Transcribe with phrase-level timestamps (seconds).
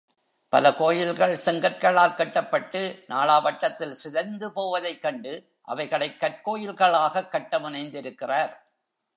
[0.49, 5.51] பல கோயில்கள் செங்கற்களால் கட்டப்பட்டு நாளா வட்டத்தில் சிதைந்து போவதைக் கண்டு
[5.61, 8.57] அவைகளைக் கற்கோயில்களாகக் கட்ட முனைந்திருக்கிறார்.